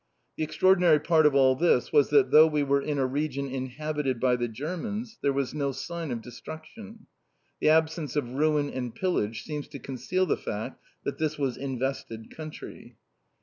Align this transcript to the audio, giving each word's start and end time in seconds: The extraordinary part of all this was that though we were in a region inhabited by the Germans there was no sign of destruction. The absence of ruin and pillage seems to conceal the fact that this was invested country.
The 0.35 0.43
extraordinary 0.43 0.99
part 0.99 1.27
of 1.27 1.35
all 1.35 1.55
this 1.55 1.93
was 1.93 2.09
that 2.09 2.31
though 2.31 2.47
we 2.47 2.63
were 2.63 2.81
in 2.81 2.97
a 2.97 3.05
region 3.05 3.47
inhabited 3.47 4.19
by 4.19 4.35
the 4.35 4.47
Germans 4.47 5.19
there 5.21 5.31
was 5.31 5.53
no 5.53 5.71
sign 5.71 6.09
of 6.09 6.23
destruction. 6.23 7.05
The 7.59 7.69
absence 7.69 8.15
of 8.15 8.33
ruin 8.33 8.71
and 8.71 8.95
pillage 8.95 9.43
seems 9.43 9.67
to 9.67 9.77
conceal 9.77 10.25
the 10.25 10.37
fact 10.37 10.81
that 11.03 11.19
this 11.19 11.37
was 11.37 11.55
invested 11.55 12.35
country. 12.35 12.95